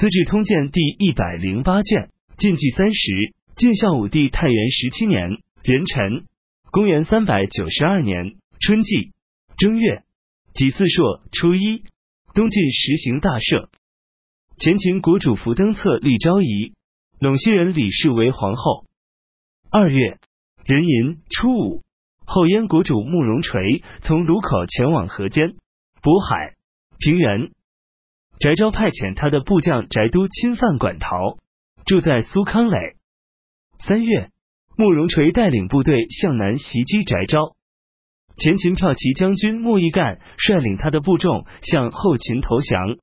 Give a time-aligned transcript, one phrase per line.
[0.00, 2.08] 资治通鉴》第一百零八卷，
[2.38, 5.28] 晋纪三十，晋孝武帝太元十七年
[5.62, 6.24] 壬辰，
[6.70, 9.12] 公元三百九十二年春季
[9.58, 10.02] 正月
[10.54, 11.84] 己巳朔初一，
[12.32, 13.68] 东晋实行大赦。
[14.56, 16.72] 前秦国主福登策立昭仪，
[17.20, 18.86] 陇西人李氏为皇后。
[19.70, 20.16] 二月
[20.64, 21.82] 壬寅初五，
[22.24, 25.56] 后燕国主慕容垂从卢口前往河间、
[26.00, 26.54] 渤海、
[26.98, 27.50] 平原。
[28.40, 31.36] 翟昭派遣他的部将翟都侵犯馆陶，
[31.84, 32.96] 住在苏康垒。
[33.80, 34.30] 三月，
[34.78, 37.54] 慕容垂带领部队向南袭击翟昭。
[38.38, 42.96] 前秦骠骑将军莫义干率领他的部众向后秦投降。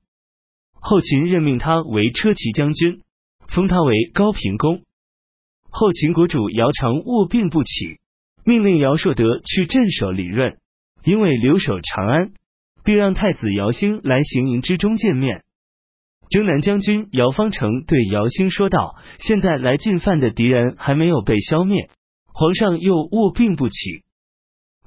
[0.72, 3.02] 后秦任命他为车骑将军，
[3.46, 4.82] 封他为高平公。
[5.70, 8.00] 后秦国主姚长卧病不起，
[8.44, 10.58] 命令姚硕德去镇守李润，
[11.04, 12.32] 因为留守长安。
[12.88, 15.44] 并让太子姚兴来行营之中见面。
[16.30, 21.90] 征南将军姚方成对姚兴说道：“现在来进犯的敌人还没有被消灭，
[22.32, 24.04] 皇上又卧病不起，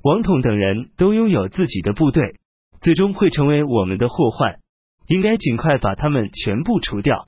[0.01, 2.39] 王统等人都拥有自己的部队，
[2.81, 4.57] 最终会成为我们的祸患，
[5.05, 7.27] 应该尽快把他们全部除掉。”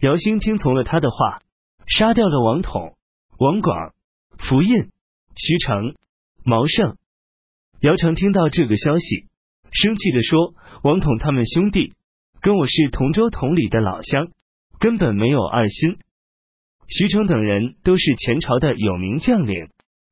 [0.00, 1.42] 姚兴听从了他的话，
[1.86, 2.96] 杀掉了王统、
[3.38, 3.92] 王广、
[4.38, 4.88] 符印、
[5.36, 5.94] 徐成、
[6.42, 6.96] 毛胜。
[7.82, 9.26] 姚成听到这个消息。
[9.74, 11.94] 生气的说：“王统他们兄弟
[12.40, 14.28] 跟我是同州同里的老乡，
[14.78, 15.98] 根本没有二心。
[16.86, 19.68] 徐成等人都是前朝的有名将领，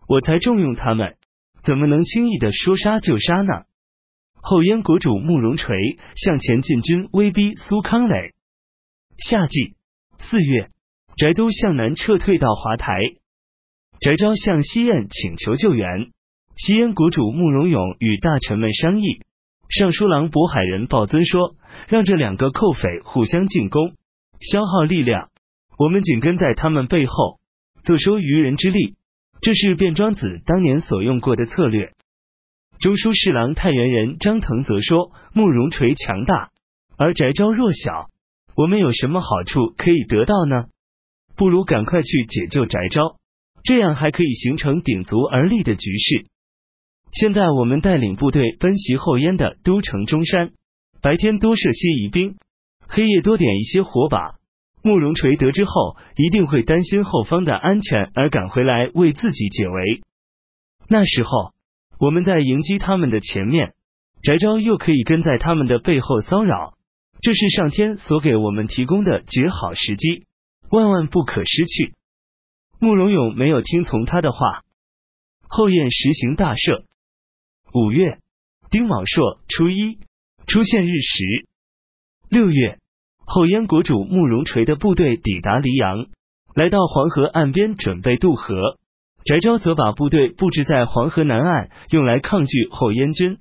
[0.08, 1.14] 我才重用他们，
[1.62, 3.52] 怎么能轻易的说杀就杀呢？”
[4.44, 5.76] 后燕国主慕容垂
[6.16, 8.34] 向前进军，威逼苏康磊。
[9.28, 9.76] 夏季
[10.18, 10.70] 四月，
[11.16, 12.98] 翟都向南撤退到华台，
[14.00, 16.10] 翟昭向西燕请求救援。
[16.56, 19.20] 西燕国主慕容永与大臣们商议。
[19.72, 21.56] 尚书郎渤海人鲍尊说
[21.88, 23.94] ：“让这两个寇匪互相进攻，
[24.38, 25.30] 消耗力量，
[25.78, 27.40] 我们紧跟在他们背后，
[27.82, 28.96] 坐收渔人之利。
[29.40, 31.92] 这是卞庄子当年所用过的策略。”
[32.80, 36.50] 中书侍郎太原人张腾则说：“慕容垂强大，
[36.98, 38.10] 而翟昭弱小，
[38.54, 40.66] 我们有什么好处可以得到呢？
[41.34, 43.16] 不如赶快去解救翟昭，
[43.64, 46.26] 这样还可以形成鼎足而立的局势。”
[47.12, 50.52] 现在我们带领部队奔袭后燕的都城中山，
[51.02, 52.36] 白天多设些疑兵，
[52.88, 54.36] 黑夜多点一些火把。
[54.82, 60.00] 慕容垂得知后，一定会担心后方的安全而赶回来为自己解围。
[60.88, 61.52] 那时候，
[62.00, 63.74] 我们在迎击他们的前面，
[64.22, 66.72] 翟昭又可以跟在他们的背后骚扰。
[67.20, 70.24] 这是上天所给我们提供的绝好时机，
[70.70, 71.94] 万万不可失去。
[72.80, 74.62] 慕容永没有听从他的话，
[75.46, 76.84] 后燕实行大赦。
[77.74, 78.18] 五月
[78.70, 79.98] 丁卯朔初一
[80.46, 81.46] 出现日食。
[82.28, 82.78] 六月
[83.24, 86.06] 后燕国主慕容垂的部队抵达黎阳，
[86.54, 88.78] 来到黄河岸边准备渡河。
[89.24, 93.38] 翟昭则把部队布置在黄河南岸，用来抗拒后燕军。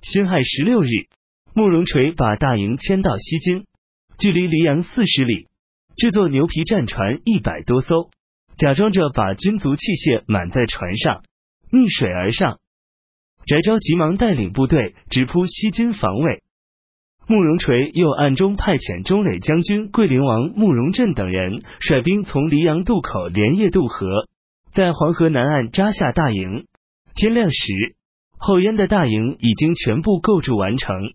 [0.00, 0.88] 辛亥十六日，
[1.52, 3.66] 慕容垂把大营迁到西京，
[4.16, 5.48] 距离黎阳四十里，
[5.96, 8.10] 制作牛皮战船一百多艘，
[8.56, 11.24] 假装着把军卒器械满在船上，
[11.72, 12.60] 逆水而上。
[13.46, 16.42] 翟昭急忙带领部队直扑西津防卫，
[17.26, 24.28] 慕容垂又暗中派遣中磊将军桂林王慕容振等人率兵从黎阳渡口连夜渡河，
[24.72, 26.66] 在黄河南岸扎下大营。
[27.14, 27.96] 天亮时，
[28.38, 31.12] 后燕的大营已经全部构筑完成。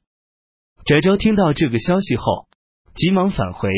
[0.85, 2.47] 翟昭听到这个消息后，
[2.95, 3.69] 急忙返回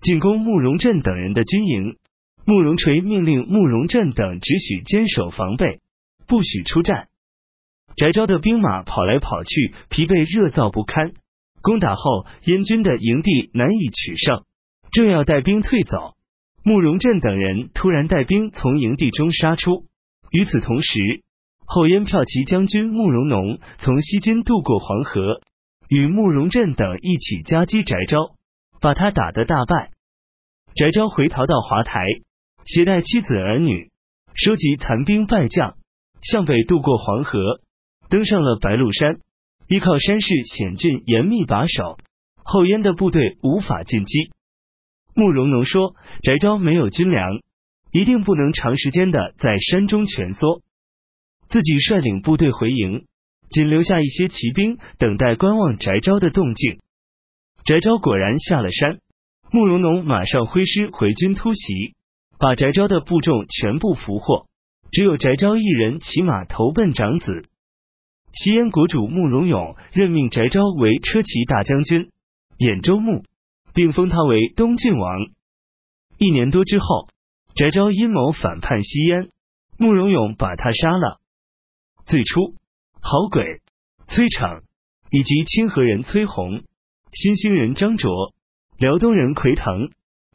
[0.00, 1.96] 进攻慕容振等人的军营。
[2.44, 5.80] 慕容垂命令慕容振等只许坚守防备，
[6.26, 7.08] 不许出战。
[7.98, 11.14] 翟昭的兵马跑来跑去，疲惫热燥不堪。
[11.60, 14.44] 攻打后，燕军的营地难以取胜，
[14.92, 16.14] 正要带兵退走，
[16.62, 19.82] 慕容振等人突然带兵从营地中杀出。
[20.30, 21.24] 与此同时，
[21.66, 25.40] 后燕骠骑将军慕容农从西津渡过黄河，
[25.88, 28.36] 与慕容振等一起夹击翟昭，
[28.80, 29.90] 把他打得大败。
[30.76, 32.00] 翟昭回逃到华台，
[32.64, 33.90] 携带妻子儿女，
[34.34, 35.74] 收集残兵败将，
[36.22, 37.58] 向北渡过黄河。
[38.08, 39.18] 登上了白鹿山，
[39.68, 41.98] 依靠山势险峻严密把守，
[42.42, 44.30] 后燕的部队无法进击。
[45.14, 47.40] 慕容农说：“翟昭没有军粮，
[47.92, 50.62] 一定不能长时间的在山中蜷缩。”
[51.50, 53.04] 自己率领部队回营，
[53.50, 56.78] 仅留下一些骑兵等待观望翟昭的动静。
[57.64, 59.00] 翟昭果然下了山，
[59.50, 61.94] 慕容农马上挥师回军突袭，
[62.38, 64.46] 把翟昭的部众全部俘获，
[64.92, 67.44] 只有翟昭一人骑马投奔长子。
[68.32, 72.10] 西燕国主慕容永任命翟昭为车骑大将军、
[72.58, 73.24] 兖州牧、
[73.74, 75.18] 并封他为东郡王。
[76.18, 77.08] 一年多之后，
[77.54, 79.28] 翟昭阴谋反叛西燕，
[79.78, 81.20] 慕容永把他杀了。
[82.06, 82.54] 最初，
[83.00, 83.60] 郝轨、
[84.06, 84.60] 崔逞
[85.10, 86.62] 以及清河人崔洪、
[87.12, 88.34] 新兴人张卓、
[88.78, 89.90] 辽东人奎腾、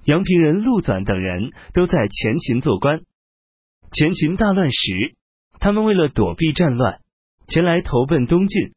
[0.06, 3.02] 阳平人陆纂等人都在前秦做官。
[3.92, 5.16] 前秦大乱时，
[5.60, 7.00] 他们为了躲避战乱，
[7.48, 8.74] 前来投奔东晋。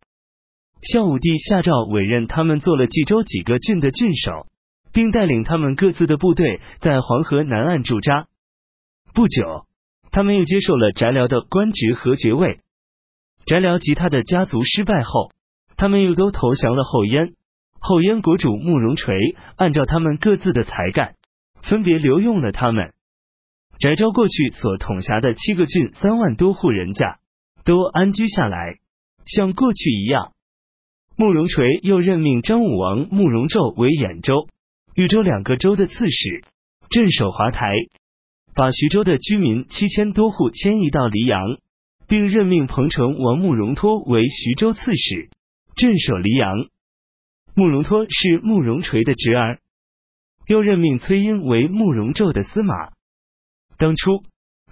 [0.83, 4.47] 孝武帝下诏委任他们做了冀州几个郡的郡守，
[4.93, 8.27] 并带领他们各自的部队在黄河南岸驻扎。
[9.15, 9.67] 不久，
[10.11, 12.61] 他们又接受了翟辽的官职和爵位。
[13.47, 15.31] 翟辽及他的家族失败后，
[15.77, 17.35] 他们又都投降了后燕。
[17.79, 19.15] 后燕国主慕容垂
[19.57, 21.15] 按照他们各自的才干，
[21.63, 22.93] 分别留用了他们。
[23.79, 27.19] 翟昭过去所统辖的七个郡三万多户人家
[27.67, 28.79] 都安居下来，
[29.27, 30.33] 像过去一样。
[31.17, 34.49] 慕容垂又任命张武王慕容昼为兖州、
[34.95, 36.45] 豫州两个州的刺史，
[36.91, 37.75] 镇守华台，
[38.55, 41.59] 把徐州的居民七千多户迁移到黎阳，
[42.07, 45.29] 并任命彭城王慕容托为徐州刺史，
[45.75, 46.55] 镇守黎阳。
[47.57, 49.59] 慕容托是慕容垂的侄儿，
[50.47, 52.91] 又任命崔英为慕容昼的司马。
[53.77, 54.23] 当初，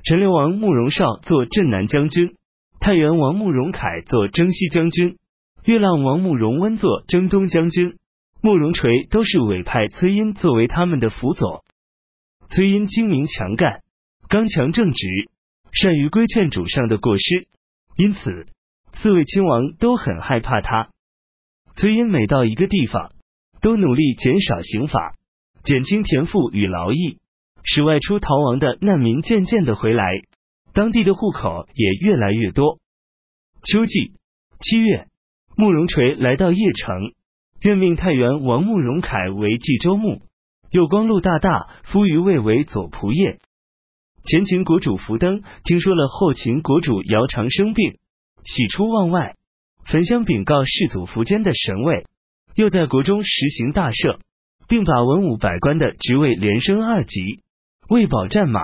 [0.05, 2.37] 陈留王慕容绍做镇南将军，
[2.85, 5.17] 太原王慕容凯做征西将军。
[5.65, 7.97] 月浪王慕容温作征东将军，
[8.43, 11.65] 慕容垂都是委派崔英作为他们的辅佐。
[12.51, 13.81] 崔英精明强干，
[14.29, 15.07] 刚强正直，
[15.73, 17.47] 善于规劝主上的过失，
[17.97, 18.45] 因此
[18.93, 20.91] 四位亲王都很害怕他。
[21.77, 23.13] 崔英每到一个地方，
[23.63, 25.15] 都努力减少刑罚，
[25.63, 27.17] 减轻田赋与劳役，
[27.63, 30.05] 使外出逃亡的难民渐渐的回来，
[30.75, 32.79] 当地的户口也越来越多。
[33.63, 34.13] 秋季
[34.61, 35.09] 七月。
[35.57, 37.15] 慕容垂来到邺城，
[37.61, 40.21] 任命太原王慕容凯为冀州牧，
[40.73, 43.39] 又光禄大大夫于魏为左仆射。
[44.25, 47.99] 前秦国主福登听说了后秦国主姚苌生病，
[48.43, 49.37] 喜出望外，
[49.85, 52.05] 焚香禀告世祖苻坚的神位，
[52.57, 54.19] 又在国中实行大赦，
[54.67, 57.45] 并把文武百官的职位连升二级，
[57.89, 58.61] 为保战马，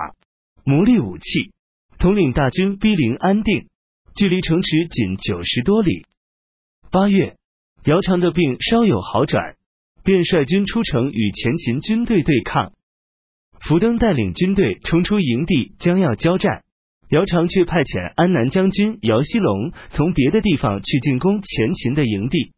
[0.65, 1.53] 谋利武器，
[2.00, 3.67] 统领大军逼临安定，
[4.17, 6.06] 距离城池仅九十多里。
[6.91, 7.37] 八月，
[7.85, 9.56] 姚苌的病稍有好转，
[10.02, 12.73] 便率军出城与前秦军队对抗。
[13.61, 16.62] 福登带领军队冲出营地，将要交战，
[17.11, 22.55] 姚苌却派遣安南将军姚希龙从别的地方去进攻前秦的营地。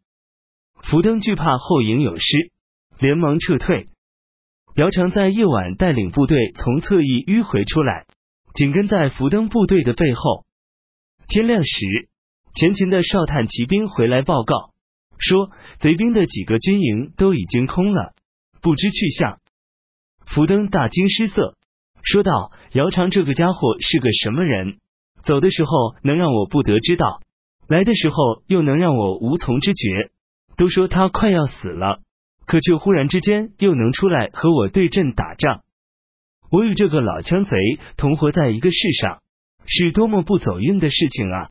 [0.83, 2.49] 福登惧怕后营有失，
[2.97, 3.89] 连忙撤退。
[4.77, 8.05] 姚苌在夜晚带领部队从侧翼迂回出来，
[8.53, 10.45] 紧跟在福登部队的背后。
[11.27, 12.09] 天亮时。
[12.55, 14.73] 前秦的哨探骑兵回来报告
[15.17, 18.13] 说，贼兵的几个军营都已经空了，
[18.61, 19.39] 不知去向。
[20.27, 21.55] 福登大惊失色，
[22.03, 24.77] 说道：“姚苌这个家伙是个什么人？
[25.25, 27.21] 走的时候能让我不得知道，
[27.67, 30.11] 来的时候又能让我无从知觉。
[30.55, 32.01] 都说他快要死了，
[32.45, 35.63] 可却忽然之间又能出来和我对阵打仗。
[36.53, 37.57] 我与这个老枪贼
[37.97, 39.23] 同活在一个世上，
[39.65, 41.49] 是多么不走运的事情啊！”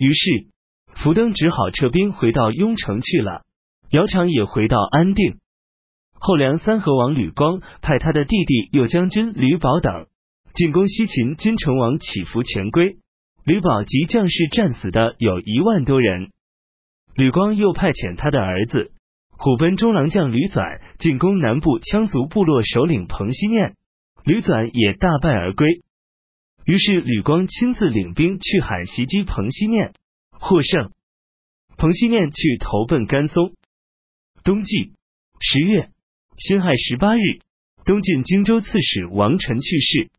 [0.00, 0.46] 于是，
[0.94, 3.42] 福登只好撤兵回到雍城去了。
[3.90, 5.36] 姚苌也回到安定。
[6.14, 10.06] 后梁三河王吕光派他的弟弟右将军吕宝等
[10.54, 12.96] 进攻西秦金城王祈福前归，
[13.44, 16.30] 吕宝及将士战死的有一万多人。
[17.14, 18.92] 吕光又派遣他的儿子
[19.32, 23.74] 虎贲中郎将吕纂进攻南部羌族部落首领彭熙念，
[24.24, 25.82] 吕纂也大败而归。
[26.64, 29.94] 于是吕光亲自领兵去海袭击彭熙念，
[30.30, 30.92] 获胜。
[31.76, 33.54] 彭熙念去投奔甘松。
[34.44, 34.92] 冬季
[35.40, 35.90] 十月
[36.36, 37.40] 辛亥十八日，
[37.84, 40.10] 东晋荆州刺史王臣去世。